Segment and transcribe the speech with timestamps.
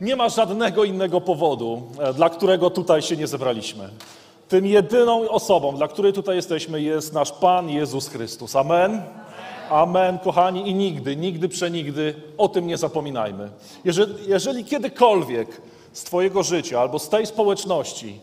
[0.00, 3.88] nie ma żadnego innego powodu, e, dla którego tutaj się nie zebraliśmy.
[4.48, 8.56] Tym jedyną osobą, dla której tutaj jesteśmy, jest nasz Pan Jezus Chrystus.
[8.56, 9.02] Amen.
[9.70, 13.50] Amen, kochani, i nigdy, nigdy, przenigdy o tym nie zapominajmy.
[13.84, 18.20] Jeżeli, jeżeli kiedykolwiek z Twojego życia albo z tej społeczności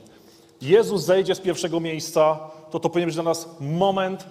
[0.62, 2.40] Jezus zejdzie z pierwszego miejsca,
[2.72, 4.26] to to powinien być dla nas moment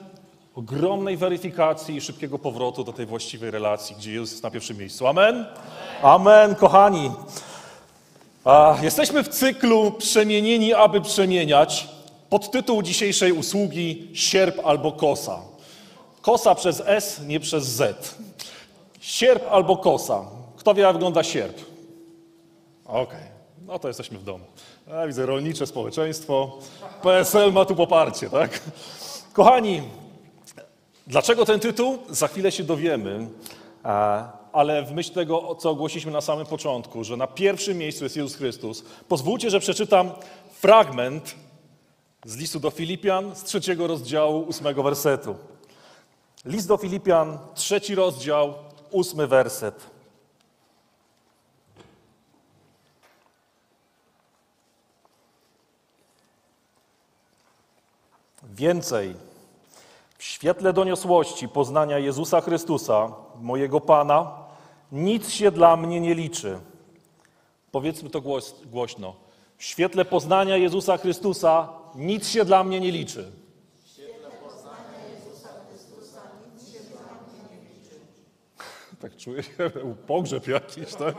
[0.57, 5.07] ogromnej weryfikacji i szybkiego powrotu do tej właściwej relacji, gdzie Jezus jest na pierwszym miejscu.
[5.07, 5.47] Amen?
[6.03, 7.11] Amen, kochani.
[8.45, 11.89] A, jesteśmy w cyklu Przemienieni, aby przemieniać.
[12.31, 15.41] Podtytuł dzisiejszej usługi Sierp albo kosa.
[16.21, 18.15] Kosa przez S, nie przez Z.
[19.01, 20.25] Sierp albo kosa.
[20.57, 21.61] Kto wie, jak wygląda sierp?
[22.87, 23.27] Okej,
[23.67, 24.45] no to jesteśmy w domu.
[24.93, 26.59] A, widzę rolnicze społeczeństwo.
[27.03, 28.61] PSL ma tu poparcie, tak?
[29.33, 29.83] Kochani,
[31.07, 31.99] dlaczego ten tytuł?
[32.11, 33.29] Za chwilę się dowiemy.
[33.83, 38.17] A, ale w myśl tego, co ogłosiliśmy na samym początku, że na pierwszym miejscu jest
[38.17, 40.11] Jezus Chrystus, pozwólcie, że przeczytam
[40.53, 41.35] fragment
[42.25, 45.37] z listu do Filipian z trzeciego rozdziału, ósmego wersetu.
[46.45, 48.55] List do Filipian, trzeci rozdział,
[48.91, 49.91] ósmy werset.
[58.43, 59.15] Więcej,
[60.27, 64.33] świetle doniosłości poznania Jezusa Chrystusa, mojego Pana,
[64.93, 66.59] nic się dla mnie nie liczy.
[67.73, 69.15] Powiedzmy to głoś, głośno.
[69.57, 73.33] W świetle poznania Jezusa Chrystusa nic się dla mnie nie liczy.
[79.01, 79.71] Tak czuję się,
[80.07, 81.15] pogrzeb jakiś, tak?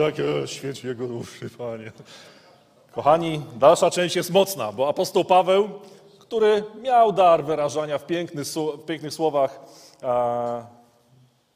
[0.00, 1.92] Jakie świeć jego duszy, Panie.
[2.92, 5.68] Kochani, dalsza część jest mocna, bo apostoł Paweł,
[6.26, 8.42] który miał dar wyrażania w, piękny,
[8.78, 9.60] w pięknych słowach
[10.02, 10.66] e,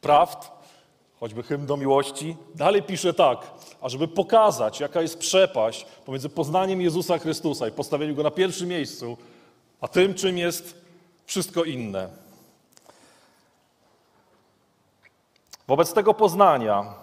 [0.00, 0.50] prawd,
[1.20, 3.38] choćby hymn do miłości, dalej pisze tak,
[3.80, 9.16] ażeby pokazać, jaka jest przepaść pomiędzy poznaniem Jezusa Chrystusa i postawieniem Go na pierwszym miejscu,
[9.80, 10.74] a tym, czym jest
[11.26, 12.08] wszystko inne.
[15.68, 16.94] Wobec tego poznania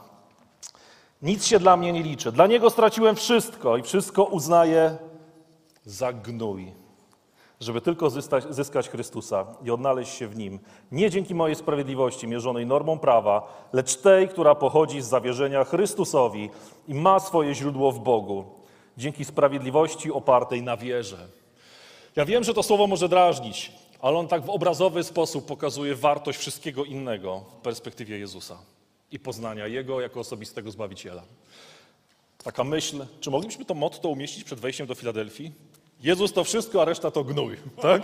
[1.21, 2.31] nic się dla mnie nie liczy.
[2.31, 4.97] Dla Niego straciłem wszystko i wszystko uznaję
[5.85, 6.84] za gnój
[7.59, 10.59] żeby tylko zyskać, zyskać Chrystusa i odnaleźć się w Nim.
[10.91, 16.49] Nie dzięki mojej sprawiedliwości mierzonej normą prawa, lecz tej, która pochodzi z zawierzenia Chrystusowi
[16.87, 18.45] i ma swoje źródło w Bogu.
[18.97, 21.27] Dzięki sprawiedliwości opartej na wierze.
[22.15, 23.71] Ja wiem, że to słowo może drażnić,
[24.01, 28.57] ale on tak w obrazowy sposób pokazuje wartość wszystkiego innego w perspektywie Jezusa
[29.11, 31.23] i poznania Jego jako osobistego Zbawiciela.
[32.43, 35.51] Taka myśl, czy moglibyśmy to motto umieścić przed wejściem do Filadelfii?
[35.99, 37.57] Jezus to wszystko, a reszta to gnój.
[37.81, 38.01] Tak?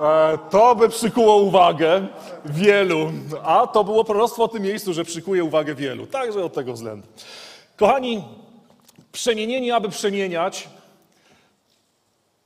[0.00, 2.06] E, to by przykuło uwagę
[2.44, 3.12] wielu,
[3.42, 6.06] a to było proroctwo w tym miejscu, że przykuje uwagę wielu.
[6.06, 7.08] Także od tego względu.
[7.76, 8.24] Kochani,
[9.12, 10.68] przemienieni, aby przemieniać,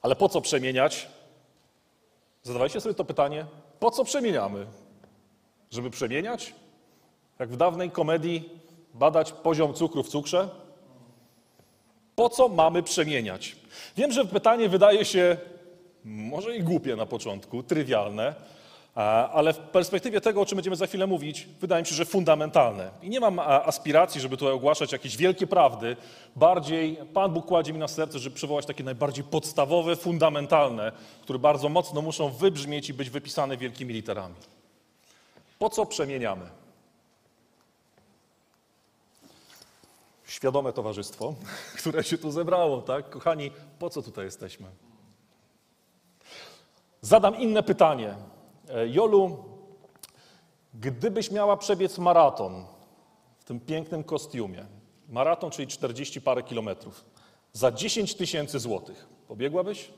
[0.03, 1.09] ale po co przemieniać?
[2.43, 3.47] Zadawajcie sobie to pytanie,
[3.81, 4.67] po co przemieniamy?
[5.71, 6.55] Żeby przemieniać?
[7.38, 8.49] Jak w dawnej komedii
[8.94, 10.49] badać poziom cukru w cukrze?
[12.15, 13.56] Po co mamy przemieniać?
[13.97, 15.37] Wiem, że pytanie wydaje się
[16.05, 18.35] może i głupie na początku, trywialne,
[19.33, 22.91] ale w perspektywie tego, o czym będziemy za chwilę mówić, wydaje mi się, że fundamentalne.
[23.03, 25.97] I nie mam aspiracji, żeby tutaj ogłaszać jakieś wielkie prawdy.
[26.37, 30.93] Bardziej Pan Bóg kładzie mi na serce, żeby przywołać takie najbardziej podstawowe, fundamentalne,
[31.23, 34.35] które bardzo mocno muszą wybrzmieć i być wypisane wielkimi literami.
[35.59, 36.59] Po co przemieniamy?
[40.31, 41.35] Świadome towarzystwo,
[41.79, 43.11] które się tu zebrało, tak?
[43.11, 44.67] Kochani, po co tutaj jesteśmy?
[47.00, 48.15] Zadam inne pytanie.
[48.69, 49.44] E, Jolu,
[50.75, 52.65] gdybyś miała przebiec maraton
[53.38, 54.67] w tym pięknym kostiumie,
[55.09, 57.05] maraton, czyli 40 parę kilometrów,
[57.53, 59.91] za 10 tysięcy złotych, pobiegłabyś?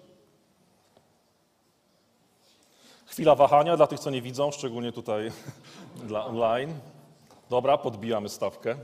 [3.06, 5.32] Chwila wahania dla tych, co nie widzą, szczególnie tutaj
[6.08, 6.74] dla online.
[7.50, 8.76] Dobra, podbijamy stawkę.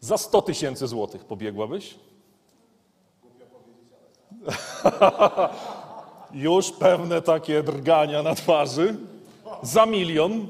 [0.00, 1.94] Za 100 tysięcy złotych pobiegłabyś?
[6.32, 8.96] Już pewne takie drgania na twarzy.
[9.62, 10.46] Za milion.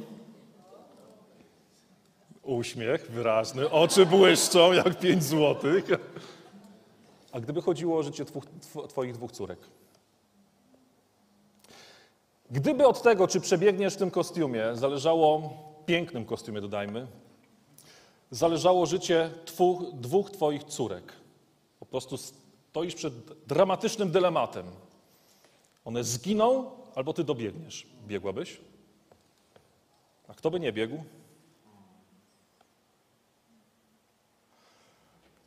[2.43, 5.85] Uśmiech wyraźny, oczy błyszczą jak 5 złotych.
[7.33, 8.25] A gdyby chodziło o życie
[8.89, 9.59] Twoich dwóch córek?
[12.51, 15.53] Gdyby od tego, czy przebiegniesz w tym kostiumie, zależało,
[15.87, 17.07] pięknym kostiumie dodajmy,
[18.31, 19.31] zależało życie
[19.95, 21.13] dwóch, Twoich córek.
[21.81, 24.67] Po prostu stoisz przed dramatycznym dylematem.
[25.85, 27.87] One zginą, albo Ty dobiegniesz.
[28.07, 28.61] Biegłabyś?
[30.29, 31.05] A kto by nie biegł?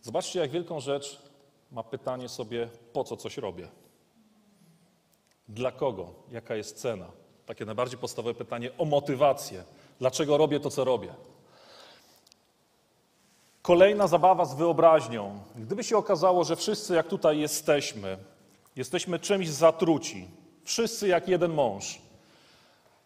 [0.02, 1.22] Zobaczcie, jak wielką rzecz
[1.72, 3.68] ma pytanie sobie, po co coś robię?
[5.50, 6.14] Dla kogo?
[6.32, 7.06] Jaka jest cena?
[7.46, 9.64] Takie najbardziej podstawowe pytanie o motywację.
[10.00, 11.14] Dlaczego robię to, co robię?
[13.64, 15.40] Kolejna zabawa z wyobraźnią.
[15.56, 18.18] Gdyby się okazało, że wszyscy, jak tutaj jesteśmy,
[18.76, 20.28] jesteśmy czymś zatruci,
[20.64, 22.02] wszyscy jak jeden mąż,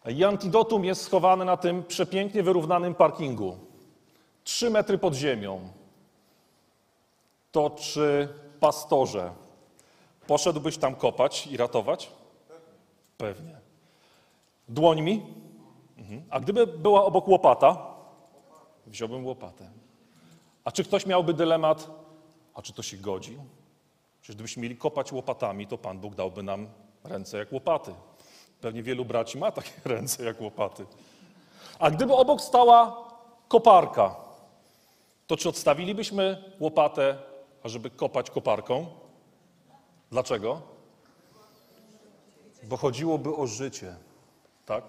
[0.08, 3.56] i antidotum jest schowane na tym przepięknie wyrównanym parkingu,
[4.44, 5.60] trzy metry pod ziemią,
[7.52, 8.28] to czy
[8.60, 9.32] pastorze
[10.26, 12.10] poszedłbyś tam kopać i ratować?
[13.18, 13.56] Pewnie.
[14.68, 15.26] Dłońmi?
[15.98, 16.22] Mhm.
[16.30, 17.86] A gdyby była obok łopata,
[18.86, 19.77] wziąłbym łopatę.
[20.68, 21.90] A czy ktoś miałby dylemat,
[22.54, 23.38] a czy to się godzi?
[24.20, 26.68] Przecież gdybyśmy mieli kopać łopatami, to Pan Bóg dałby nam
[27.04, 27.94] ręce jak łopaty.
[28.60, 30.86] Pewnie wielu braci ma takie ręce jak łopaty.
[31.78, 33.08] A gdyby obok stała
[33.48, 34.16] koparka,
[35.26, 37.18] to czy odstawilibyśmy łopatę,
[37.62, 38.86] ażeby kopać koparką?
[40.10, 40.60] Dlaczego?
[42.62, 43.94] Bo chodziłoby o życie,
[44.66, 44.84] tak?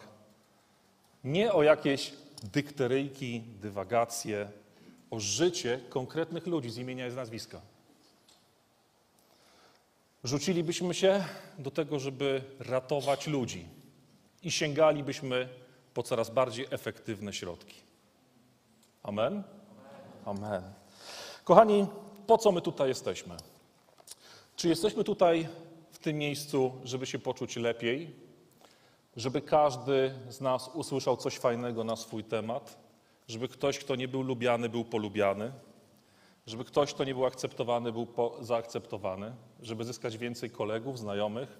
[1.24, 4.59] Nie o jakieś dykteryjki, dywagacje,
[5.12, 7.62] o życie konkretnych ludzi z imienia i z nazwiska.
[10.24, 11.24] Rzucilibyśmy się
[11.60, 13.68] do tego, żeby ratować ludzi
[14.44, 15.50] i sięgalibyśmy
[15.94, 17.76] po coraz bardziej efektywne środki.
[19.04, 19.44] Amen?
[20.26, 20.64] Amen.
[21.44, 21.88] Kochani,
[22.28, 23.38] po co my tutaj jesteśmy?
[24.56, 25.48] Czy jesteśmy tutaj
[25.92, 28.16] w tym miejscu, żeby się poczuć lepiej?
[29.16, 32.89] Żeby każdy z nas usłyszał coś fajnego na swój temat?
[33.30, 35.52] Żeby ktoś, kto nie był lubiany, był polubiany?
[36.48, 38.08] Żeby ktoś, kto nie był akceptowany, był
[38.42, 39.34] zaakceptowany?
[39.62, 41.58] Żeby zyskać więcej kolegów, znajomych?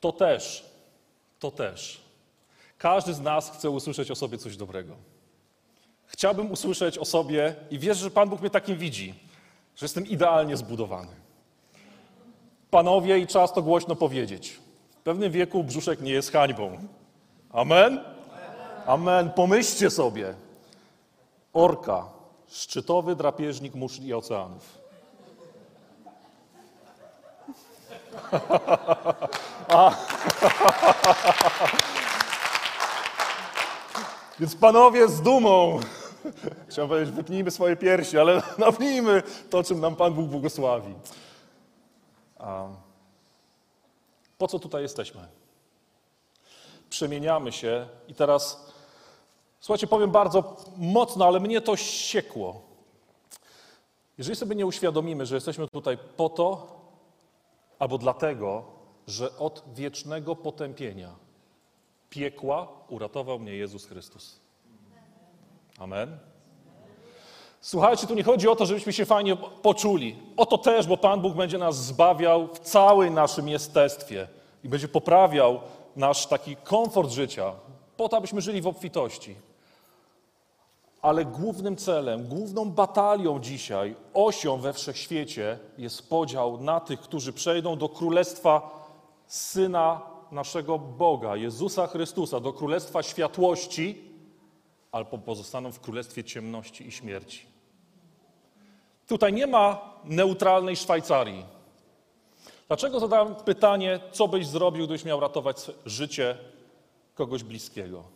[0.00, 0.64] To też,
[1.38, 2.00] to też.
[2.78, 4.96] Każdy z nas chce usłyszeć o sobie coś dobrego.
[6.06, 9.14] Chciałbym usłyszeć o sobie i wierzę, że Pan Bóg mnie takim widzi,
[9.76, 11.12] że jestem idealnie zbudowany.
[12.70, 14.60] Panowie, i czas to głośno powiedzieć.
[14.90, 16.78] W pewnym wieku brzuszek nie jest hańbą.
[17.52, 18.13] Amen?
[18.86, 19.30] Amen.
[19.30, 20.34] Pomyślcie sobie.
[21.52, 22.06] Orka,
[22.48, 24.78] szczytowy drapieżnik mórz i oceanów.
[34.40, 35.80] Więc panowie z dumą,
[36.68, 40.94] chciałem powiedzieć, wypnijmy swoje piersi, ale napnijmy to, czym nam Pan Bóg błogosławi.
[42.38, 42.66] A
[44.38, 45.28] po co tutaj jesteśmy?
[46.90, 48.72] Przemieniamy się i teraz,
[49.64, 52.60] słuchajcie, powiem bardzo mocno, ale mnie to siekło.
[54.18, 56.66] Jeżeli sobie nie uświadomimy, że jesteśmy tutaj po to,
[57.78, 58.64] albo dlatego,
[59.06, 61.14] że od wiecznego potępienia,
[62.10, 64.40] piekła uratował mnie Jezus Chrystus.
[65.78, 66.18] Amen.
[67.60, 70.16] Słuchajcie, tu nie chodzi o to, żebyśmy się fajnie poczuli.
[70.36, 74.28] O to też, bo Pan Bóg będzie nas zbawiał w całym naszym jestestwie
[74.64, 75.60] i będzie poprawiał
[75.96, 77.52] nasz taki komfort życia,
[77.96, 79.53] po to, abyśmy żyli w obfitości.
[81.04, 87.78] Ale głównym celem, główną batalią dzisiaj, osią we wszechświecie jest podział na tych, którzy przejdą
[87.78, 88.70] do królestwa
[89.26, 94.04] Syna naszego Boga, Jezusa Chrystusa, do królestwa światłości,
[94.92, 97.46] albo pozostaną w królestwie ciemności i śmierci.
[99.06, 101.44] Tutaj nie ma neutralnej Szwajcarii.
[102.68, 106.38] Dlaczego zadałem pytanie, co byś zrobił, gdybyś miał ratować życie
[107.14, 108.13] kogoś bliskiego?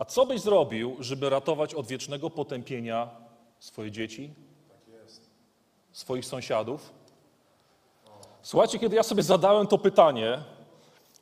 [0.00, 3.10] A co byś zrobił, żeby ratować od wiecznego potępienia
[3.58, 4.34] swoje dzieci,
[5.92, 6.92] swoich sąsiadów?
[8.42, 10.42] Słuchajcie, kiedy ja sobie zadałem to pytanie,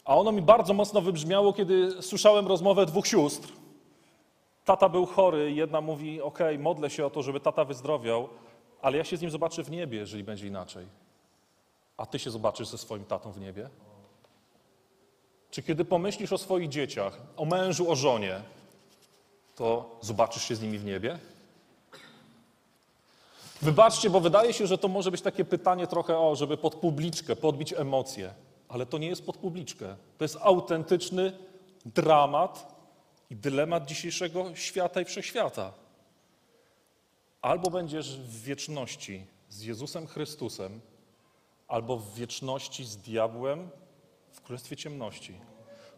[0.05, 3.49] a ono mi bardzo mocno wybrzmiało, kiedy słyszałem rozmowę dwóch sióstr.
[4.65, 8.29] Tata był chory, jedna mówi: OK, modlę się o to, żeby tata wyzdrowiał,
[8.83, 10.87] ale ja się z nim zobaczę w niebie, jeżeli będzie inaczej.
[11.97, 13.71] A ty się zobaczysz ze swoim tatą w niebie?
[15.51, 18.43] Czy kiedy pomyślisz o swoich dzieciach, o mężu, o żonie,
[19.59, 21.19] to zobaczysz się z nimi w niebie?
[23.63, 27.37] Wybaczcie, bo wydaje się, że to może być takie pytanie trochę o, żeby pod publiczkę,
[27.37, 28.35] podbić emocje.
[28.69, 29.97] Ale to nie jest pod publiczkę.
[30.19, 31.33] To jest autentyczny
[31.87, 32.75] dramat
[33.31, 35.73] i dylemat dzisiejszego świata i wszechświata.
[37.43, 40.81] Albo będziesz w wieczności z Jezusem Chrystusem
[41.69, 43.71] albo w wieczności z diabłem
[44.33, 45.35] w królestwie ciemności.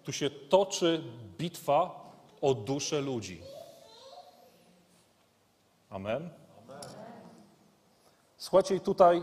[0.04, 1.04] Tu się toczy
[1.38, 3.40] bitwa o duszę ludzi.
[5.90, 6.30] Amen.
[8.36, 9.22] Słuchajcie, i tutaj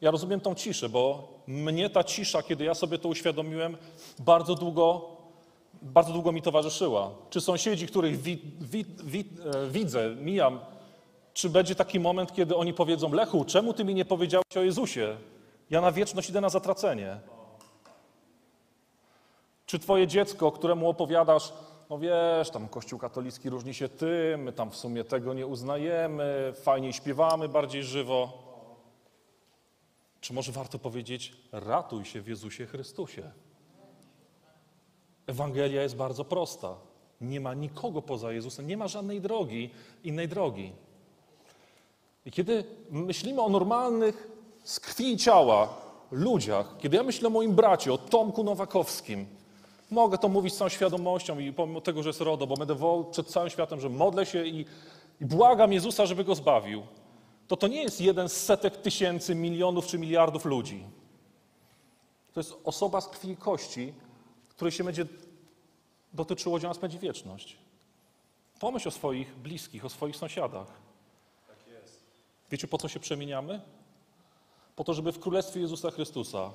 [0.00, 3.76] ja rozumiem tą ciszę, bo mnie ta cisza, kiedy ja sobie to uświadomiłem,
[4.18, 5.08] bardzo długo,
[5.82, 7.10] bardzo długo mi towarzyszyła.
[7.30, 10.60] Czy sąsiedzi, których wi, wi, wi, e, widzę, mijam,
[11.34, 15.16] czy będzie taki moment, kiedy oni powiedzą: Lechu, czemu ty mi nie powiedziałeś o Jezusie?
[15.70, 17.20] Ja na wieczność idę na zatracenie.
[19.66, 21.52] Czy twoje dziecko, któremu opowiadasz,
[21.90, 26.52] no wiesz, tam Kościół katolicki różni się tym, my tam w sumie tego nie uznajemy,
[26.62, 28.42] fajniej śpiewamy, bardziej żywo.
[30.20, 33.30] Czy może warto powiedzieć, ratuj się w Jezusie Chrystusie?
[35.26, 36.74] Ewangelia jest bardzo prosta.
[37.20, 39.70] Nie ma nikogo poza Jezusem, nie ma żadnej drogi,
[40.04, 40.72] innej drogi.
[42.26, 44.28] I kiedy myślimy o normalnych,
[44.64, 45.74] z krwi i ciała
[46.10, 49.26] ludziach, kiedy ja myślę o moim bracie, o Tomku Nowakowskim,
[49.92, 53.04] mogę to mówić z całą świadomością i pomimo tego, że jest RODO, bo będę wołał
[53.04, 54.66] przed całym światem, że modlę się i,
[55.20, 56.82] i błagam Jezusa, żeby go zbawił,
[57.48, 60.84] to to nie jest jeden z setek tysięcy, milionów czy miliardów ludzi.
[62.32, 63.94] To jest osoba z krwi i kości,
[64.48, 65.06] której się będzie
[66.12, 67.56] dotyczyło, gdzie ona spędzi wieczność.
[68.60, 70.66] Pomyśl o swoich bliskich, o swoich sąsiadach.
[72.50, 73.60] Wiecie, po co się przemieniamy?
[74.76, 76.50] Po to, żeby w Królestwie Jezusa Chrystusa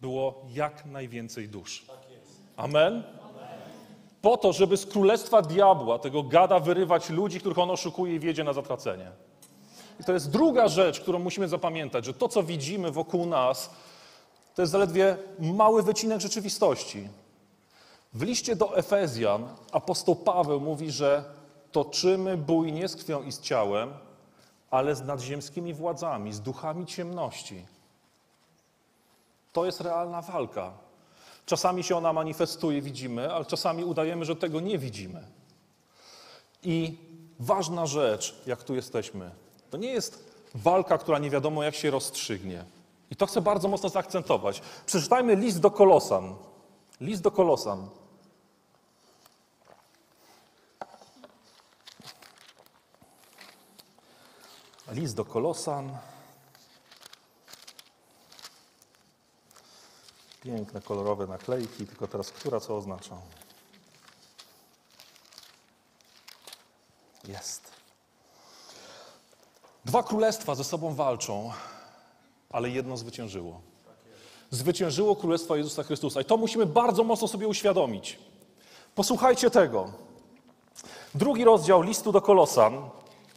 [0.00, 1.86] było jak najwięcej dusz.
[2.56, 3.02] Amen?
[4.22, 8.44] Po to, żeby z królestwa diabła, tego gada, wyrywać ludzi, których on oszukuje i wiedzie
[8.44, 9.10] na zatracenie.
[10.00, 13.70] I to jest druga rzecz, którą musimy zapamiętać, że to, co widzimy wokół nas,
[14.54, 17.08] to jest zaledwie mały wycinek rzeczywistości.
[18.14, 21.24] W liście do Efezjan apostoł Paweł mówi, że
[21.72, 23.92] toczymy bój nie z krwią i z ciałem,
[24.70, 27.66] ale z nadziemskimi władzami, z duchami ciemności.
[29.52, 30.85] To jest realna walka.
[31.46, 35.26] Czasami się ona manifestuje, widzimy, ale czasami udajemy, że tego nie widzimy.
[36.62, 36.98] I
[37.38, 39.30] ważna rzecz, jak tu jesteśmy,
[39.70, 40.24] to nie jest
[40.54, 42.64] walka, która nie wiadomo jak się rozstrzygnie.
[43.10, 44.62] I to chcę bardzo mocno zaakcentować.
[44.86, 46.34] Przeczytajmy list do Kolosan.
[47.00, 47.88] List do Kolosan.
[54.92, 55.96] List do Kolosan.
[60.46, 63.16] Piękne, kolorowe naklejki, tylko teraz która co oznacza?
[67.28, 67.62] Jest.
[69.84, 71.52] Dwa królestwa ze sobą walczą,
[72.50, 73.60] ale jedno zwyciężyło.
[74.50, 76.20] Zwyciężyło Królestwo Jezusa Chrystusa.
[76.20, 78.18] I to musimy bardzo mocno sobie uświadomić.
[78.94, 79.92] Posłuchajcie tego.
[81.14, 82.90] Drugi rozdział listu do Kolosan,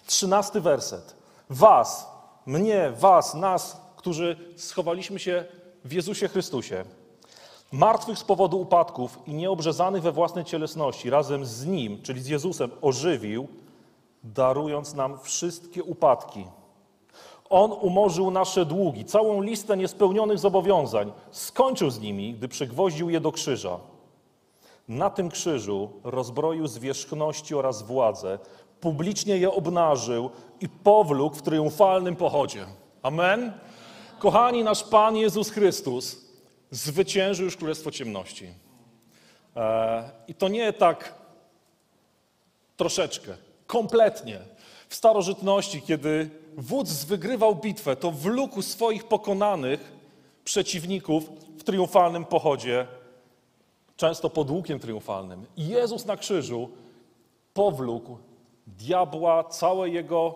[0.05, 1.15] trzynasty werset.
[1.49, 2.07] Was,
[2.45, 5.45] mnie, was, nas, którzy schowaliśmy się
[5.85, 6.85] w Jezusie Chrystusie,
[7.71, 12.71] martwych z powodu upadków i nieobrzezanych we własnej cielesności, razem z Nim, czyli z Jezusem,
[12.81, 13.47] ożywił,
[14.23, 16.45] darując nam wszystkie upadki.
[17.49, 23.31] On umorzył nasze długi, całą listę niespełnionych zobowiązań, skończył z nimi, gdy przygwoździł je do
[23.31, 23.79] krzyża.
[24.87, 28.39] Na tym krzyżu rozbroił zwierzchności oraz władze,
[28.81, 30.29] publicznie je obnażył
[30.61, 32.65] i powlókł w triumfalnym pochodzie.
[33.01, 33.53] Amen?
[34.19, 36.28] Kochani, nasz Pan Jezus Chrystus
[36.71, 38.47] zwyciężył już Królestwo Ciemności.
[39.55, 41.13] E, I to nie tak
[42.77, 44.39] troszeczkę, kompletnie.
[44.89, 49.91] W starożytności, kiedy wódz wygrywał bitwę, to wlókł swoich pokonanych
[50.43, 51.23] przeciwników
[51.57, 52.87] w triumfalnym pochodzie,
[53.97, 55.45] często pod łukiem triumfalnym.
[55.57, 56.69] I Jezus na krzyżu
[57.53, 58.17] powlókł
[58.67, 60.35] diabła, całe jego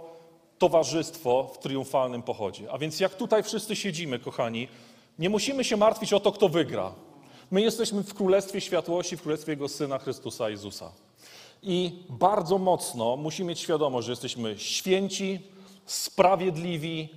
[0.58, 2.72] towarzystwo w triumfalnym pochodzie.
[2.72, 4.68] A więc jak tutaj wszyscy siedzimy, kochani,
[5.20, 6.92] nie musimy się martwić o to, kto wygra.
[7.52, 10.92] My jesteśmy w Królestwie Światłości, w Królestwie Jego Syna Chrystusa Jezusa.
[11.64, 15.40] I bardzo mocno musimy mieć świadomość, że jesteśmy święci,
[15.86, 17.10] sprawiedliwi,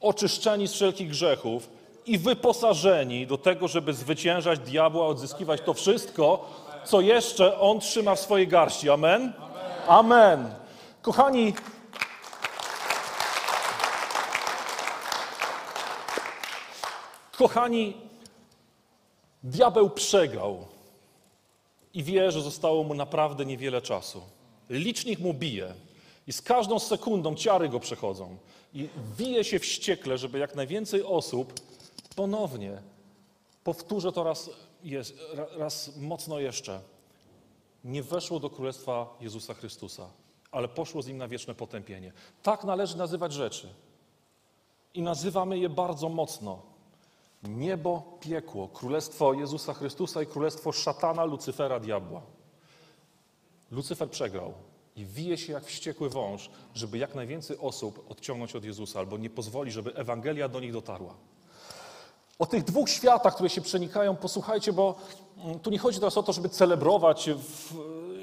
[0.00, 1.70] oczyszczeni z wszelkich grzechów
[2.06, 6.50] i wyposażeni do tego, żeby zwyciężać diabła, odzyskiwać to wszystko,
[6.84, 8.90] co jeszcze on trzyma w swojej garści.
[8.90, 9.32] Amen?
[9.88, 10.54] Amen.
[11.02, 11.54] Kochani,
[17.36, 17.96] kochani,
[19.42, 20.66] diabeł przegrał
[21.94, 24.22] i wie, że zostało mu naprawdę niewiele czasu.
[24.70, 25.74] Licznik mu bije
[26.26, 28.36] i z każdą sekundą ciary go przechodzą
[28.74, 28.88] i
[29.18, 31.60] wije się wściekle, żeby jak najwięcej osób
[32.16, 32.82] ponownie,
[33.64, 34.50] powtórzę to raz,
[35.56, 36.80] raz mocno jeszcze,
[37.84, 40.06] nie weszło do Królestwa Jezusa Chrystusa,
[40.52, 42.12] ale poszło z nim na wieczne potępienie.
[42.42, 43.68] Tak należy nazywać rzeczy.
[44.94, 46.73] i nazywamy je bardzo mocno.
[47.48, 52.22] Niebo, piekło, królestwo Jezusa Chrystusa i królestwo szatana, Lucyfera, diabła.
[53.70, 54.52] Lucyfer przegrał
[54.96, 59.30] i wije się jak wściekły wąż, żeby jak najwięcej osób odciągnąć od Jezusa, albo nie
[59.30, 61.14] pozwoli, żeby Ewangelia do nich dotarła.
[62.38, 64.94] O tych dwóch światach, które się przenikają, posłuchajcie, bo
[65.44, 67.74] mm, tu nie chodzi teraz o to, żeby celebrować w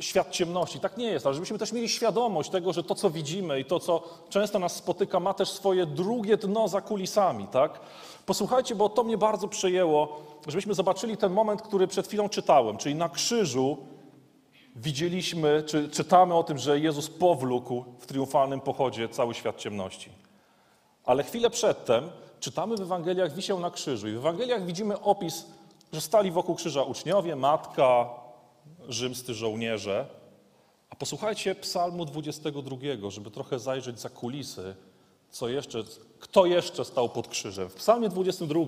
[0.01, 0.79] świat ciemności.
[0.79, 3.79] Tak nie jest, ale żebyśmy też mieli świadomość tego, że to, co widzimy i to,
[3.79, 7.79] co często nas spotyka, ma też swoje drugie dno za kulisami, tak?
[8.25, 12.95] Posłuchajcie, bo to mnie bardzo przejęło, żebyśmy zobaczyli ten moment, który przed chwilą czytałem, czyli
[12.95, 13.77] na krzyżu
[14.75, 20.11] widzieliśmy, czy czytamy o tym, że Jezus powlókł w triumfalnym pochodzie cały świat ciemności.
[21.05, 25.45] Ale chwilę przedtem czytamy w Ewangeliach, wisiał na krzyżu i w Ewangeliach widzimy opis,
[25.93, 28.09] że stali wokół krzyża uczniowie, matka,
[28.89, 30.05] rzymscy żołnierze.
[30.89, 32.77] A posłuchajcie psalmu 22,
[33.09, 34.75] żeby trochę zajrzeć za kulisy,
[35.29, 35.83] co jeszcze,
[36.19, 37.69] kto jeszcze stał pod krzyżem.
[37.69, 38.59] W psalmie 22,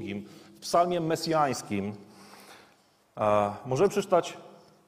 [0.56, 1.96] w psalmie mesjańskim,
[3.66, 4.38] możemy przeczytać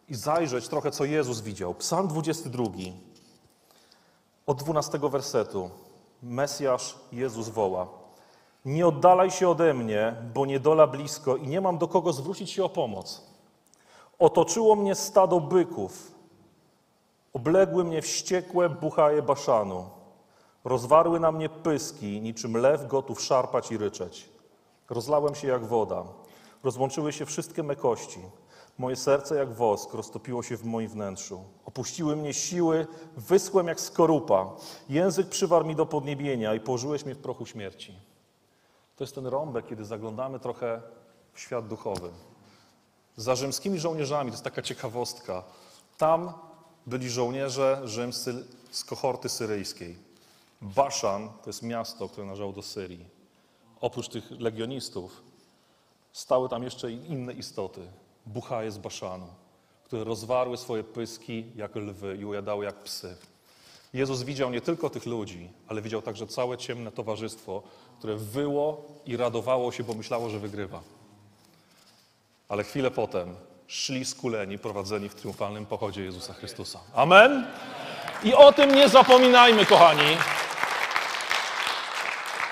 [0.09, 1.73] i zajrzeć trochę, co Jezus widział.
[1.73, 2.63] Psalm 22,
[4.45, 5.69] od 12 wersetu.
[6.23, 7.87] Mesjasz Jezus woła.
[8.65, 12.63] Nie oddalaj się ode mnie, bo niedola blisko i nie mam do kogo zwrócić się
[12.63, 13.34] o pomoc.
[14.19, 16.11] Otoczyło mnie stado byków,
[17.33, 19.89] obległy mnie wściekłe buchaje baszanu.
[20.63, 24.29] Rozwarły na mnie pyski, niczym lew gotów szarpać i ryczeć.
[24.89, 26.03] Rozlałem się jak woda,
[26.63, 28.19] rozłączyły się wszystkie me kości.
[28.77, 31.43] Moje serce jak wosk roztopiło się w moim wnętrzu.
[31.65, 34.49] Opuściły mnie siły, wyschłem jak skorupa.
[34.89, 37.99] Język przywarł mi do podniebienia i położyłeś mnie w prochu śmierci.
[38.95, 40.81] To jest ten rąbek, kiedy zaglądamy trochę
[41.33, 42.09] w świat duchowy.
[43.17, 45.43] Za rzymskimi żołnierzami, to jest taka ciekawostka,
[45.97, 46.33] tam
[46.87, 49.97] byli żołnierze rzymscy z kohorty syryjskiej.
[50.61, 53.05] Baszan to jest miasto, które należało do Syrii.
[53.81, 55.23] Oprócz tych legionistów
[56.13, 57.81] stały tam jeszcze inne istoty.
[58.25, 59.27] Buchaje z Baszanu,
[59.83, 63.17] które rozwarły swoje pyski jak lwy i ujadały jak psy.
[63.93, 67.63] Jezus widział nie tylko tych ludzi, ale widział także całe ciemne towarzystwo,
[67.99, 70.81] które wyło i radowało się, bo myślało, że wygrywa.
[72.49, 73.35] Ale chwilę potem
[73.67, 76.79] szli skuleni, prowadzeni w triumfalnym pochodzie Jezusa Chrystusa.
[76.95, 77.47] Amen?
[78.23, 80.17] I o tym nie zapominajmy, kochani,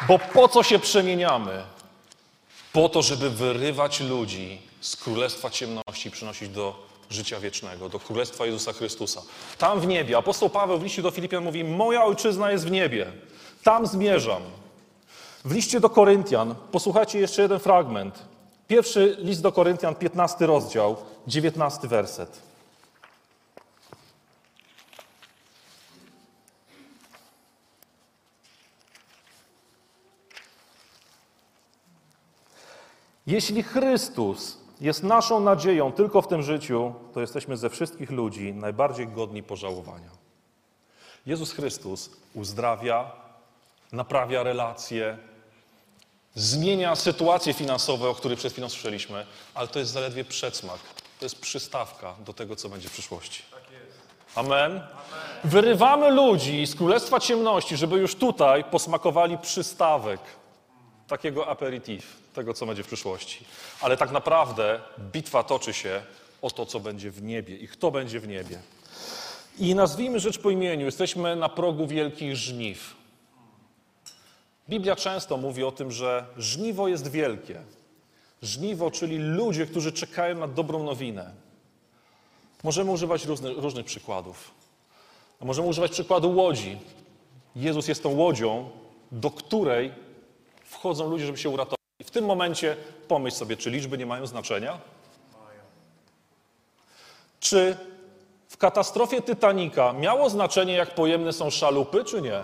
[0.08, 1.64] bo po co się przemieniamy?
[2.74, 8.74] Po to, żeby wyrywać ludzi z królestwa ciemności przynosić do życia wiecznego, do królestwa Jezusa
[8.74, 9.22] Chrystusa.
[9.58, 10.18] Tam w niebie.
[10.18, 13.12] Apostoł Paweł w liście do Filipian mówi: Moja ojczyzna jest w niebie.
[13.64, 14.42] Tam zmierzam.
[15.46, 18.33] W liście do Koryntian, posłuchajcie jeszcze jeden fragment.
[18.68, 20.96] Pierwszy list do Koryntian, 15 rozdział,
[21.28, 22.42] 19 werset.
[33.28, 39.08] Jeśli Chrystus jest naszą nadzieją tylko w tym życiu, to jesteśmy ze wszystkich ludzi najbardziej
[39.08, 40.10] godni pożałowania.
[41.26, 43.12] Jezus Chrystus uzdrawia,
[43.92, 45.18] naprawia relacje,
[46.36, 50.80] zmienia sytuacje finansowe, o których przed chwilą słyszeliśmy, ale to jest zaledwie przedsmak.
[51.20, 53.44] To jest przystawka do tego, co będzie w przyszłości.
[54.36, 54.82] Amen.
[55.44, 60.20] Wyrywamy ludzi z królestwa ciemności, żeby już tutaj posmakowali przystawek
[61.08, 63.46] takiego aperitif, tego, co będzie w przyszłości.
[63.82, 66.02] Ale tak naprawdę bitwa toczy się
[66.42, 68.60] o to, co będzie w niebie i kto będzie w niebie.
[69.60, 72.96] I nazwijmy rzecz po imieniu, jesteśmy na progu wielkich żniw.
[74.70, 77.62] Biblia często mówi o tym, że żniwo jest wielkie.
[78.42, 81.32] Żniwo, czyli ludzie, którzy czekają na dobrą nowinę.
[82.64, 84.52] Możemy używać różnych, różnych przykładów.
[85.42, 86.78] Możemy używać przykładu łodzi.
[87.56, 88.70] Jezus jest tą łodzią,
[89.12, 89.92] do której
[90.66, 91.80] wchodzą ludzie, żeby się uratować.
[92.00, 94.80] I w tym momencie pomyśl sobie, czy liczby nie mają znaczenia?
[97.40, 97.78] Czy
[98.50, 102.44] w katastrofie Titanica miało znaczenie, jak pojemne są szalupy, czy nie?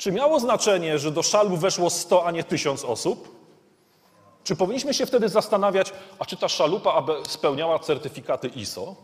[0.00, 3.36] Czy miało znaczenie, że do szalbu weszło 100, a nie 1000 osób?
[4.44, 8.96] Czy powinniśmy się wtedy zastanawiać, a czy ta szalupa spełniała certyfikaty ISO?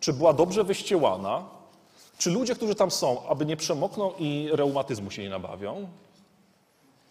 [0.00, 1.44] Czy była dobrze wyściełana?
[2.18, 5.88] Czy ludzie, którzy tam są, aby nie przemokną i reumatyzmu się nie nabawią?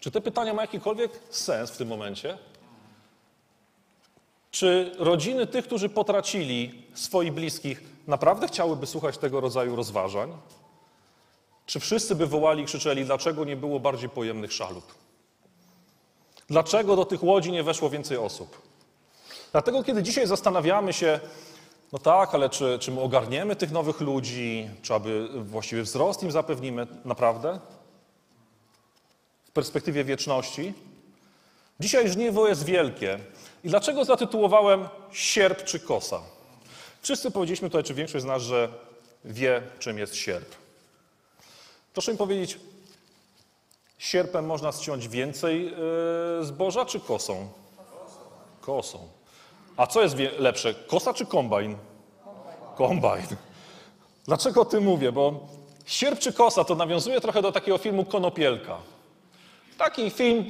[0.00, 2.38] Czy te pytania mają jakikolwiek sens w tym momencie?
[4.50, 10.32] Czy rodziny tych, którzy potracili swoich bliskich, naprawdę chciałyby słuchać tego rodzaju rozważań?
[11.66, 14.94] Czy wszyscy by wołali i krzyczeli, dlaczego nie było bardziej pojemnych szalup?
[16.48, 18.62] Dlaczego do tych łodzi nie weszło więcej osób?
[19.52, 21.20] Dlatego, kiedy dzisiaj zastanawiamy się,
[21.92, 26.30] no tak, ale czy, czy my ogarniemy tych nowych ludzi, czy aby właściwy wzrost im
[26.30, 27.58] zapewnimy, naprawdę?
[29.56, 30.74] perspektywie wieczności.
[31.80, 33.18] Dzisiaj żniwo jest wielkie.
[33.64, 36.20] I dlaczego zatytułowałem sierp czy kosa?
[37.02, 38.68] Wszyscy powiedzieliśmy tutaj, czy większość z nas, że
[39.24, 40.54] wie, czym jest sierp.
[41.96, 42.58] Proszę mi powiedzieć,
[43.98, 47.48] sierpem można ściąć więcej yy, zboża czy kosą?
[48.60, 48.98] Kosą.
[49.76, 51.76] A co jest lepsze, kosa czy kombajn?
[52.74, 53.26] Kombajn.
[54.26, 55.12] Dlaczego o tym mówię?
[55.12, 55.48] Bo
[55.86, 58.78] sierp czy kosa to nawiązuje trochę do takiego filmu Konopielka.
[59.78, 60.44] Taki film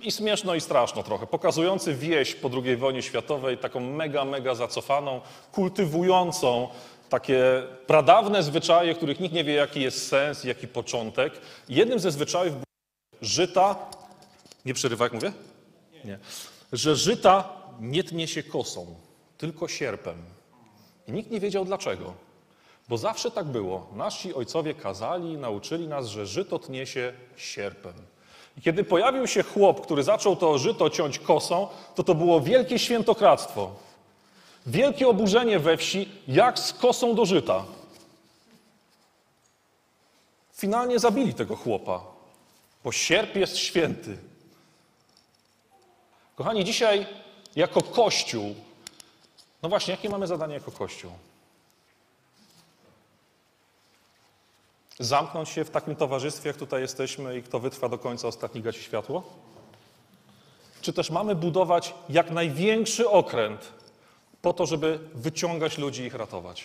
[0.00, 5.20] i śmieszno i straszno trochę, pokazujący wieś po II wojnie światowej, taką mega, mega zacofaną,
[5.52, 6.68] kultywującą
[7.08, 11.40] takie pradawne zwyczaje, których nikt nie wie, jaki jest sens, jaki początek.
[11.68, 12.54] Jednym ze zwyczajów
[13.22, 13.76] żyta,
[14.64, 15.32] nie przerywa jak mówię?
[16.04, 16.18] Nie.
[16.72, 17.48] Że żyta
[17.80, 18.86] nie tnie się kosą,
[19.38, 20.22] tylko sierpem.
[21.08, 22.14] I nikt nie wiedział dlaczego.
[22.88, 23.86] Bo zawsze tak było.
[23.94, 27.92] Nasi ojcowie kazali, nauczyli nas, że żyto tnie się sierpem.
[28.58, 32.78] I kiedy pojawił się chłop, który zaczął to żyto ciąć kosą, to to było wielkie
[32.78, 33.74] świętokradztwo.
[34.68, 37.64] Wielkie oburzenie we wsi, jak z kosą do żyta.
[40.52, 42.00] Finalnie zabili tego chłopa,
[42.84, 44.18] bo sierp jest święty.
[46.36, 47.06] Kochani, dzisiaj
[47.56, 48.54] jako Kościół,
[49.62, 51.12] no właśnie, jakie mamy zadanie jako Kościół?
[54.98, 58.82] Zamknąć się w takim towarzystwie, jak tutaj jesteśmy i kto wytrwa do końca ostatni gasi
[58.82, 59.22] światło?
[60.80, 63.77] Czy też mamy budować jak największy okręt
[64.42, 66.64] po to, żeby wyciągać ludzi i ich ratować?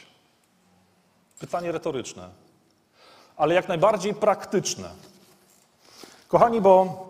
[1.40, 2.30] Pytanie retoryczne,
[3.38, 4.90] ale jak najbardziej praktyczne.
[6.28, 7.04] Kochani, bo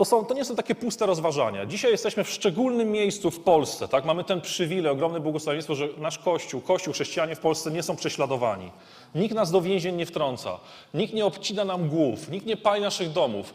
[0.00, 1.66] to, są, to nie są takie puste rozważania.
[1.66, 3.88] Dzisiaj jesteśmy w szczególnym miejscu w Polsce.
[3.88, 4.04] Tak?
[4.04, 8.70] Mamy ten przywilej, ogromne błogosławieństwo, że nasz Kościół, Kościół, chrześcijanie w Polsce nie są prześladowani.
[9.14, 10.58] Nikt nas do więzień nie wtrąca.
[10.94, 12.28] Nikt nie obcina nam głów.
[12.28, 13.54] Nikt nie pali naszych domów.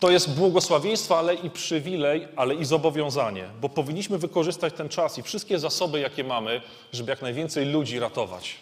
[0.00, 5.22] To jest błogosławieństwo, ale i przywilej, ale i zobowiązanie, bo powinniśmy wykorzystać ten czas i
[5.22, 6.60] wszystkie zasoby, jakie mamy,
[6.92, 8.56] żeby jak najwięcej ludzi ratować.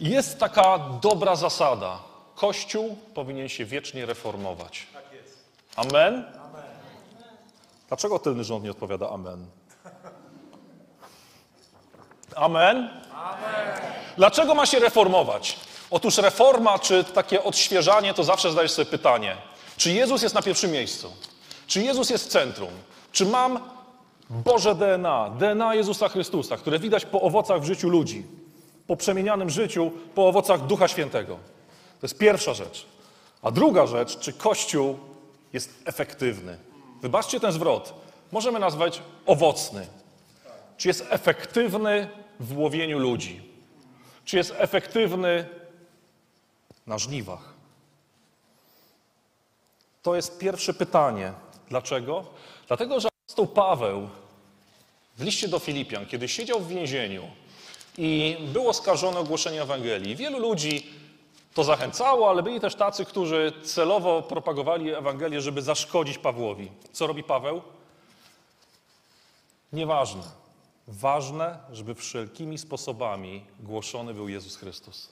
[0.00, 1.98] Jest taka dobra zasada.
[2.34, 4.86] Kościół powinien się wiecznie reformować.
[5.76, 6.24] Amen?
[7.88, 9.46] Dlaczego tylny rząd nie odpowiada amen?
[12.36, 12.90] Amen?
[14.16, 15.56] Dlaczego ma się reformować?
[15.90, 19.36] Otóż reforma czy takie odświeżanie to zawsze zadajesz sobie pytanie,
[19.76, 21.12] czy Jezus jest na pierwszym miejscu?
[21.66, 22.70] Czy Jezus jest w centrum?
[23.12, 23.60] Czy mam
[24.30, 28.24] Boże DNA, DNA Jezusa Chrystusa, które widać po owocach w życiu ludzi,
[28.86, 31.34] po przemienianym życiu, po owocach Ducha Świętego?
[32.00, 32.86] To jest pierwsza rzecz.
[33.42, 34.98] A druga rzecz, czy Kościół
[35.52, 36.58] jest efektywny?
[37.02, 37.94] Wybaczcie ten zwrot.
[38.32, 39.86] Możemy nazwać owocny.
[40.76, 42.08] Czy jest efektywny
[42.40, 43.42] w łowieniu ludzi?
[44.24, 45.48] Czy jest efektywny
[46.86, 47.55] na żniwach?
[50.06, 51.32] To jest pierwsze pytanie.
[51.68, 52.24] Dlaczego?
[52.68, 54.08] Dlatego, że apostoł Paweł
[55.16, 57.30] w liście do Filipian, kiedy siedział w więzieniu
[57.98, 60.90] i był oskarżony o głoszenie Ewangelii, wielu ludzi
[61.54, 66.70] to zachęcało, ale byli też tacy, którzy celowo propagowali Ewangelię, żeby zaszkodzić Pawłowi.
[66.92, 67.62] Co robi Paweł?
[69.72, 70.22] Nieważne.
[70.88, 75.08] Ważne, żeby wszelkimi sposobami głoszony był Jezus Chrystus.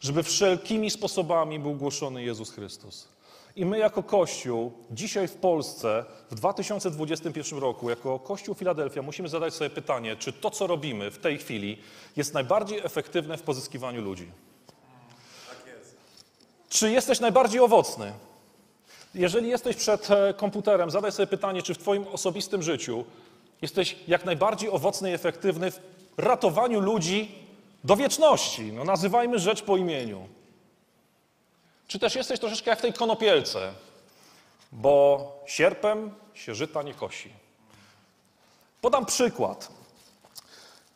[0.00, 3.15] Żeby wszelkimi sposobami był głoszony Jezus Chrystus.
[3.56, 9.54] I my jako Kościół dzisiaj w Polsce w 2021 roku, jako Kościół Filadelfia musimy zadać
[9.54, 11.78] sobie pytanie, czy to, co robimy w tej chwili
[12.16, 14.30] jest najbardziej efektywne w pozyskiwaniu ludzi.
[16.68, 18.12] Czy jesteś najbardziej owocny?
[19.14, 23.04] Jeżeli jesteś przed e, komputerem, zadaj sobie pytanie, czy w Twoim osobistym życiu
[23.62, 25.80] jesteś jak najbardziej owocny i efektywny w
[26.16, 27.34] ratowaniu ludzi
[27.84, 28.72] do wieczności.
[28.72, 30.28] No, nazywajmy rzecz po imieniu.
[31.88, 33.72] Czy też jesteś troszeczkę jak w tej konopielce,
[34.72, 37.32] bo sierpem się żyta nie kosi.
[38.80, 39.68] Podam przykład.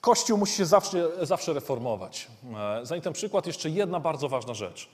[0.00, 2.26] Kościół musi się zawsze, zawsze reformować.
[2.80, 4.88] E, Zanim ten przykład, jeszcze jedna bardzo ważna rzecz.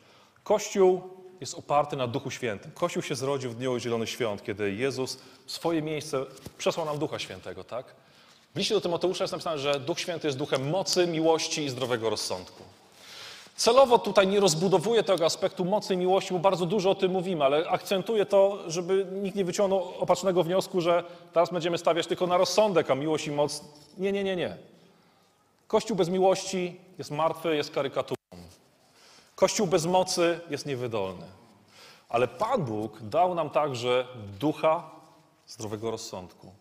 [0.45, 1.03] Kościół
[1.41, 2.71] jest oparty na Duchu Świętym.
[2.73, 6.19] Kościół się zrodził w Dniu Zielonych Świąt, kiedy Jezus swoje miejsce
[6.59, 7.87] przesłał nam Ducha Świętego, tak?
[8.55, 12.11] W liście do Tymoteusza jest napisane, że Duch Święty jest duchem mocy, miłości i zdrowego
[12.11, 12.63] rozsądku.
[13.57, 17.45] Celowo tutaj nie rozbudowuję tego aspektu mocy i miłości, bo bardzo dużo o tym mówimy,
[17.45, 22.37] ale akcentuję to, żeby nikt nie wyciągnął opacznego wniosku, że teraz będziemy stawiać tylko na
[22.37, 23.65] rozsądek, a miłość i moc.
[23.99, 24.57] Nie, nie, nie, nie.
[25.69, 28.17] Kościół bez miłości jest martwy, jest karykaturą.
[29.35, 31.27] Kościół bez mocy jest niewydolny.
[32.09, 34.07] Ale Pan Bóg dał nam także
[34.41, 34.91] ducha
[35.47, 36.53] zdrowego rozsądku.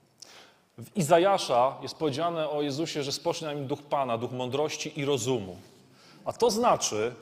[0.78, 5.06] W Izajasza jest powiedziane o Jezusie, że spocznie na nim duch Pana, duch mądrości i
[5.06, 5.58] rozumu.
[6.26, 7.16] A to znaczy,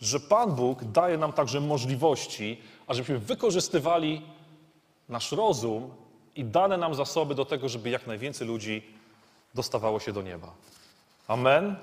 [0.00, 4.22] że Pan Bóg daje nam także możliwości, ażebyśmy wykorzystywali
[5.08, 5.90] nasz rozum
[6.36, 8.82] i dane nam zasoby do tego, żeby jak najwięcej ludzi
[9.54, 10.54] dostawało się do nieba.
[11.28, 11.76] Amen.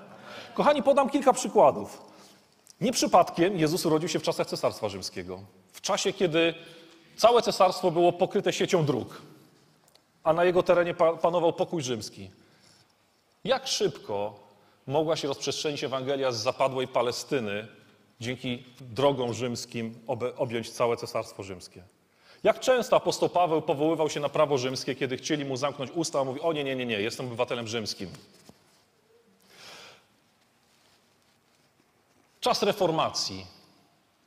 [0.54, 2.02] Kochani, podam kilka przykładów.
[2.82, 5.39] Nie przypadkiem Jezus urodził się w czasach Cesarstwa Rzymskiego.
[5.74, 6.54] W czasie, kiedy
[7.17, 9.21] całe cesarstwo było pokryte siecią dróg,
[10.24, 12.32] a na jego terenie pa- panował pokój rzymski.
[13.43, 14.39] Jak szybko
[14.88, 17.67] mogła się rozprzestrzenić Ewangelia z zapadłej Palestyny
[18.20, 19.96] dzięki drogom rzymskim
[20.38, 21.84] objąć całe Cesarstwo Rzymskie?
[22.44, 26.24] Jak często apostoł Paweł powoływał się na prawo rzymskie, kiedy chcieli mu zamknąć usta, a
[26.24, 28.10] mówi: O nie, nie, nie, nie, jestem obywatelem rzymskim.
[32.39, 33.46] Czas reformacji.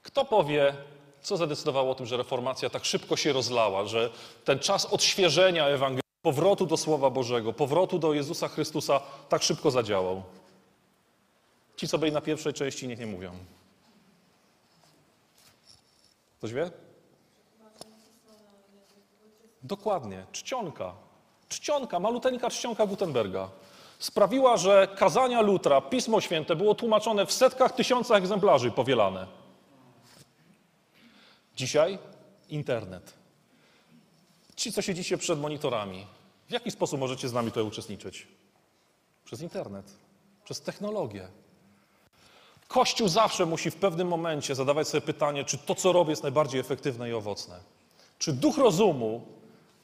[0.02, 0.74] Kto powie,
[1.22, 4.10] co zadecydowało o tym, że reformacja tak szybko się rozlała, że
[4.44, 10.22] ten czas odświeżenia Ewangelii, powrotu do Słowa Bożego, powrotu do Jezusa Chrystusa tak szybko zadziałał?
[11.76, 13.32] Ci, co byli na pierwszej części, niech nie mówią.
[16.38, 16.70] Ktoś wie?
[19.62, 20.94] Dokładnie, czcionka.
[21.48, 23.50] Czcionka, maluteńka czcionka Gutenberga
[23.98, 29.26] sprawiła, że kazania Lutra, Pismo Święte było tłumaczone w setkach, tysiącach egzemplarzy powielane.
[31.56, 31.98] Dzisiaj
[32.48, 33.12] internet.
[34.56, 36.06] Ci, co siedzicie przed monitorami,
[36.48, 38.28] w jaki sposób możecie z nami tutaj uczestniczyć?
[39.24, 39.92] Przez internet,
[40.44, 41.28] przez technologię.
[42.74, 46.60] Kościół zawsze musi w pewnym momencie zadawać sobie pytanie, czy to, co robię, jest najbardziej
[46.60, 47.60] efektywne i owocne.
[48.18, 49.26] Czy duch rozumu,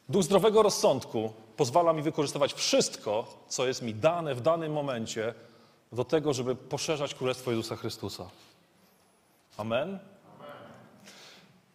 [0.09, 5.35] duch zdrowego rozsądku pozwala mi wykorzystywać wszystko, co jest mi dane w danym momencie,
[5.93, 8.25] do tego, żeby poszerzać Królestwo Jezusa Chrystusa.
[9.57, 9.99] Amen?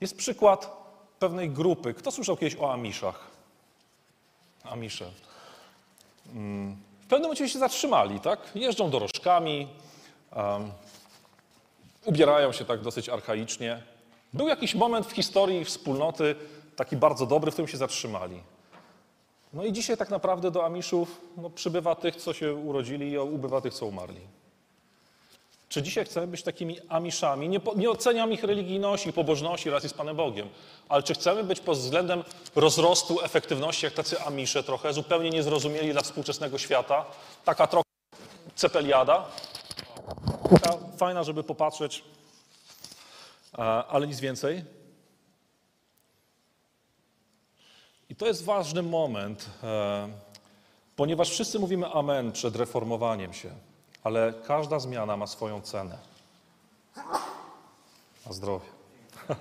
[0.02, 0.78] Jest przykład
[1.20, 1.94] pewnej grupy.
[1.94, 3.28] Kto słyszał kiedyś o Amiszach?
[4.64, 5.12] Amisze.
[6.34, 8.40] Mm, W pewnym momencie się zatrzymali, tak?
[8.56, 9.68] Jeżdżą dorożkami,
[12.06, 13.84] ubierają się tak dosyć archaicznie.
[14.34, 16.36] Był jakiś moment w historii wspólnoty,
[16.76, 18.42] taki bardzo dobry, w którym się zatrzymali.
[19.54, 23.62] No i dzisiaj tak naprawdę do Amiszów no, przybywa tych, co się urodzili i ubywa
[23.62, 24.22] tych, co umarli.
[25.70, 27.50] Czy dzisiaj chcemy być takimi Amiszami?
[27.50, 30.50] Nie, nie oceniam ich religijności, pobożności, relacji z Panem Bogiem,
[30.90, 32.24] ale czy chcemy być pod względem
[32.56, 37.06] rozrostu efektywności jak tacy Amisze trochę, zupełnie niezrozumieli dla współczesnego świata,
[37.46, 37.86] taka trochę
[38.56, 39.26] cepeliada,
[40.52, 42.04] taka fajna, żeby popatrzeć,
[43.54, 44.64] a, ale nic więcej?
[48.10, 50.10] I to jest ważny moment, e,
[50.96, 53.52] ponieważ wszyscy mówimy amen przed reformowaniem się,
[54.04, 55.98] ale każda zmiana ma swoją cenę.
[58.26, 58.66] Na zdrowie.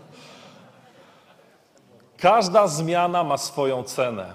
[2.16, 4.34] Każda zmiana ma swoją cenę,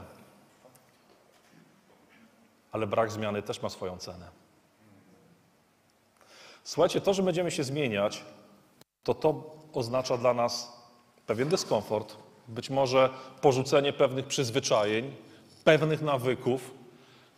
[2.71, 4.38] ale brak zmiany też ma swoją cenę.
[6.69, 8.21] Słuchajcie, to, że będziemy się zmieniać,
[9.03, 10.73] to to oznacza dla nas
[11.27, 12.15] pewien dyskomfort,
[12.47, 13.09] być może
[13.41, 15.15] porzucenie pewnych przyzwyczajeń,
[15.63, 16.71] pewnych nawyków,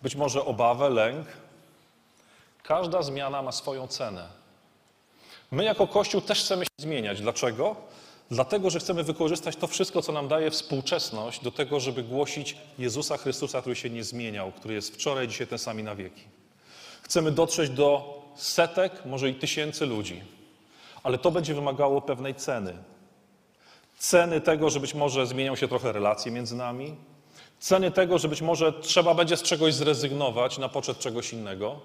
[0.02, 1.28] być może obawę, lęk.
[2.64, 4.28] Każda zmiana ma swoją cenę.
[5.52, 7.22] My jako Kościół też chcemy się zmieniać.
[7.22, 7.76] Dlaczego?
[8.32, 13.18] Dlatego, że chcemy wykorzystać to wszystko, co nam daje współczesność, do tego, żeby głosić Jezusa
[13.18, 16.24] Chrystusa, który się nie zmieniał, który jest wczoraj, dzisiaj ten sam i na wieki.
[17.02, 20.24] Chcemy dotrzeć do setek, może i tysięcy ludzi,
[21.04, 22.74] ale to będzie wymagało pewnej ceny.
[23.98, 26.96] Ceny tego, że być może zmienią się trochę relacje między nami,
[27.60, 31.80] ceny tego, że być może trzeba będzie z czegoś zrezygnować na poczet czegoś innego,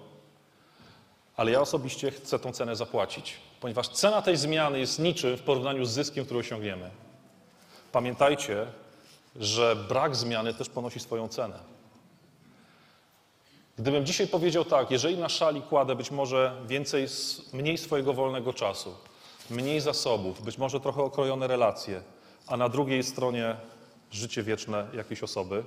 [1.35, 5.85] ale ja osobiście chcę tą cenę zapłacić, ponieważ cena tej zmiany jest niczym w porównaniu
[5.85, 6.89] z zyskiem, który osiągniemy.
[7.91, 8.67] Pamiętajcie,
[9.35, 11.76] że brak zmiany też ponosi swoją cenę.
[13.77, 17.07] Gdybym dzisiaj powiedział tak, jeżeli na szali kładę być może więcej,
[17.53, 18.95] mniej swojego wolnego czasu,
[19.49, 22.01] mniej zasobów, być może trochę okrojone relacje,
[22.47, 23.55] a na drugiej stronie
[24.11, 25.63] życie wieczne jakiejś osoby,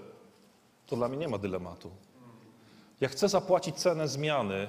[0.87, 1.91] to dla mnie nie ma dylematu.
[3.01, 4.69] Ja chcę zapłacić cenę zmiany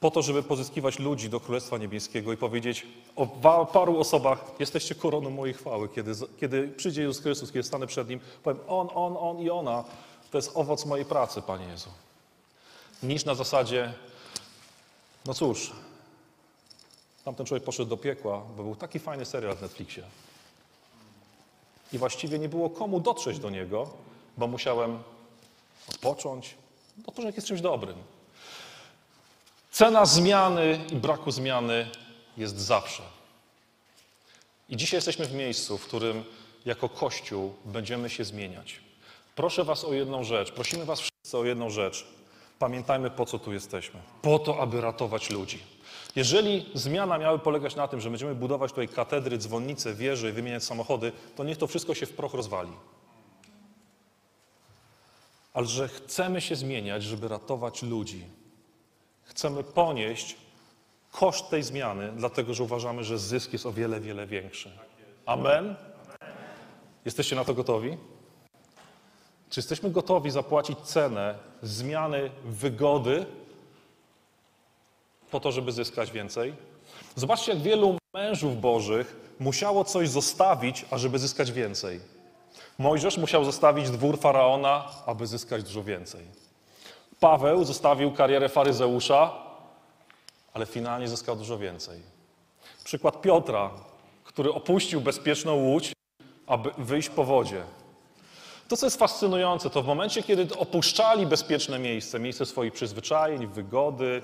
[0.00, 3.26] po to, żeby pozyskiwać ludzi do Królestwa Niebieskiego i powiedzieć o
[3.66, 5.88] paru osobach, jesteście koroną mojej chwały.
[5.88, 9.84] Kiedy, kiedy przyjdzie Jezus Chrystus, kiedy stanę przed Nim, powiem on, on, on i ona,
[10.30, 11.90] to jest owoc mojej pracy, Panie Jezu.
[13.02, 13.92] Niż na zasadzie,
[15.26, 15.70] no cóż,
[17.24, 20.02] tamten człowiek poszedł do piekła, bo był taki fajny serial w Netflixie.
[21.92, 23.90] I właściwie nie było komu dotrzeć do niego,
[24.36, 25.02] bo musiałem
[25.88, 26.54] odpocząć.
[27.06, 27.96] Odpoczynek jest czymś dobrym.
[29.70, 31.90] Cena zmiany i braku zmiany
[32.36, 33.02] jest zawsze.
[34.68, 36.24] I dzisiaj jesteśmy w miejscu, w którym
[36.64, 38.80] jako Kościół będziemy się zmieniać.
[39.34, 42.06] Proszę Was o jedną rzecz, prosimy Was wszyscy o jedną rzecz.
[42.60, 44.00] Pamiętajmy, po co tu jesteśmy.
[44.22, 45.58] Po to, aby ratować ludzi.
[46.16, 50.64] Jeżeli zmiana miały polegać na tym, że będziemy budować tutaj katedry, dzwonnice, wieże i wymieniać
[50.64, 52.72] samochody, to niech to wszystko się w proch rozwali.
[55.54, 58.24] Ale że chcemy się zmieniać, żeby ratować ludzi.
[59.22, 60.36] Chcemy ponieść
[61.12, 64.78] koszt tej zmiany, dlatego że uważamy, że zysk jest o wiele, wiele większy.
[65.26, 65.76] Amen?
[67.04, 67.96] Jesteście na to gotowi?
[69.50, 73.26] Czy jesteśmy gotowi zapłacić cenę zmiany wygody
[75.30, 76.54] po to, żeby zyskać więcej?
[77.16, 82.00] Zobaczcie, jak wielu mężów bożych musiało coś zostawić, ażeby zyskać więcej.
[82.78, 86.24] Mojżesz musiał zostawić dwór faraona, aby zyskać dużo więcej.
[87.20, 89.32] Paweł zostawił karierę faryzeusza,
[90.52, 92.00] ale finalnie zyskał dużo więcej.
[92.84, 93.70] Przykład Piotra,
[94.24, 95.92] który opuścił bezpieczną łódź,
[96.46, 97.62] aby wyjść po wodzie.
[98.70, 104.20] To, co jest fascynujące, to w momencie, kiedy opuszczali bezpieczne miejsce, miejsce swoich przyzwyczajeń, wygody,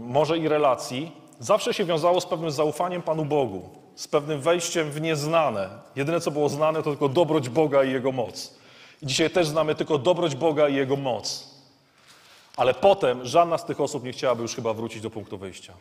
[0.00, 5.00] może i relacji, zawsze się wiązało z pewnym zaufaniem Panu Bogu, z pewnym wejściem w
[5.00, 5.68] nieznane.
[5.96, 8.54] Jedyne, co było znane, to tylko dobroć Boga i Jego moc.
[9.02, 11.50] I dzisiaj też znamy tylko dobroć Boga i Jego moc.
[12.56, 15.72] Ale potem żadna z tych osób nie chciałaby już chyba wrócić do punktu wyjścia.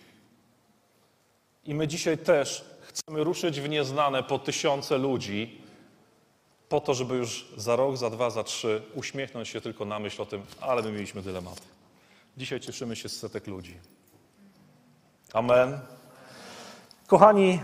[1.65, 5.61] I my dzisiaj też chcemy ruszyć w nieznane po tysiące ludzi,
[6.71, 10.21] po to, żeby już za rok, za dwa, za trzy uśmiechnąć się tylko na myśl
[10.21, 11.61] o tym, ale my mieliśmy dylemat.
[12.37, 13.77] Dzisiaj cieszymy się z setek ludzi.
[15.33, 15.79] Amen.
[17.07, 17.59] Kochani,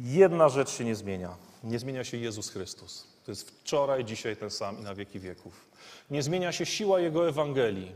[0.00, 1.36] jedna rzecz się nie zmienia.
[1.64, 3.15] Nie zmienia się Jezus Chrystus.
[3.26, 5.66] To jest wczoraj, dzisiaj ten sam i na wieki wieków.
[6.10, 7.92] Nie zmienia się siła Jego Ewangelii.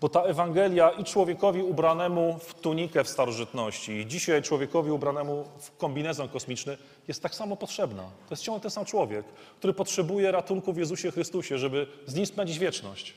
[0.00, 5.76] Bo ta Ewangelia i człowiekowi ubranemu w tunikę w starożytności, i dzisiaj człowiekowi ubranemu w
[5.76, 8.02] kombinezon kosmiczny jest tak samo potrzebna.
[8.02, 9.26] To jest ciągle ten sam człowiek,
[9.58, 13.14] który potrzebuje ratunku w Jezusie Chrystusie, żeby z nim spędzić wieczność.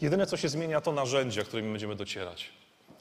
[0.00, 2.50] Jedyne, co się zmienia, to narzędzia, którymi będziemy docierać.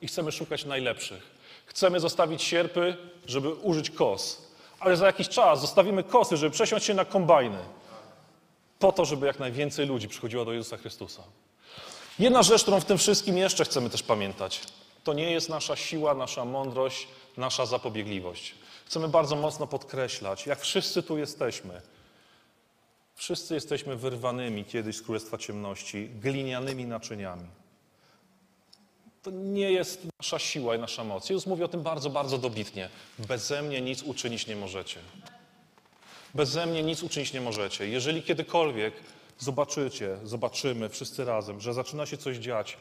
[0.01, 1.31] I chcemy szukać najlepszych.
[1.65, 4.41] Chcemy zostawić sierpy, żeby użyć kos.
[4.79, 7.57] Ale za jakiś czas zostawimy kosy, żeby przesiąść się na kombajny.
[8.83, 11.23] Po to, żeby jak najwięcej ludzi przychodziło do Jezusa Chrystusa.
[12.19, 14.61] Jedna rzecz, którą w tym wszystkim jeszcze chcemy też pamiętać,
[15.03, 18.55] to nie jest nasza siła, nasza mądrość, nasza zapobiegliwość.
[18.85, 21.81] Chcemy bardzo mocno podkreślać, jak wszyscy tu jesteśmy.
[23.15, 27.47] Wszyscy jesteśmy wyrwanymi kiedyś z Królestwa Ciemności, glinianymi naczyniami.
[29.21, 31.29] To nie jest nasza siła i nasza moc.
[31.29, 32.89] Jezus mówi o tym bardzo, bardzo dobitnie.
[33.19, 34.99] Beze mnie nic uczynić nie możecie.
[36.33, 37.87] Beze mnie nic uczynić nie możecie.
[37.87, 38.93] Jeżeli kiedykolwiek
[39.39, 42.77] zobaczycie, zobaczymy wszyscy razem, że zaczyna się coś dziać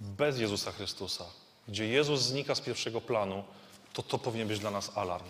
[0.00, 1.24] bez Jezusa Chrystusa,
[1.68, 3.44] gdzie Jezus znika z pierwszego planu,
[3.92, 5.26] to to powinien być dla nas alarm.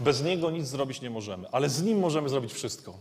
[0.00, 2.94] Bez Niego nic zrobić nie możemy, ale z Nim możemy zrobić wszystko.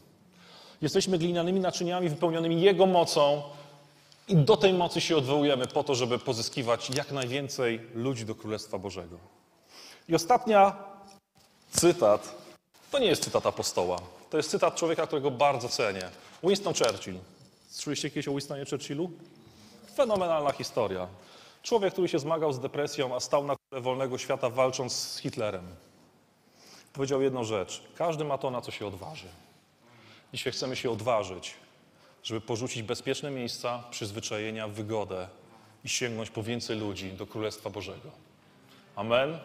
[0.82, 3.44] Jesteśmy glinianymi naczyniami wypełnionymi Jego mocą
[4.28, 8.78] i do tej mocy się odwołujemy po to, żeby pozyskiwać jak najwięcej ludzi do Królestwa
[8.78, 9.18] Bożego.
[10.10, 10.76] I ostatnia
[11.72, 12.43] cytat,
[12.94, 16.10] to nie jest cytat apostoła, to jest cytat człowieka, którego bardzo cenię.
[16.44, 17.20] Winston Churchill.
[17.68, 19.12] Słyszeliście kiedyś o Winstonie Churchillu?
[19.96, 21.08] Fenomenalna historia.
[21.64, 25.76] Człowiek, który się zmagał z depresją, a stał na czele wolnego świata walcząc z Hitlerem.
[26.94, 27.84] Powiedział jedną rzecz.
[27.98, 29.28] Każdy ma to, na co się odważy.
[30.34, 31.54] Dzisiaj chcemy się odważyć,
[32.24, 35.28] żeby porzucić bezpieczne miejsca, przyzwyczajenia, wygodę
[35.84, 38.10] i sięgnąć po więcej ludzi do Królestwa Bożego.
[38.96, 39.40] Amen?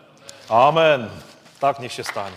[0.48, 1.08] Amen.
[1.60, 2.36] Tak niech się stanie.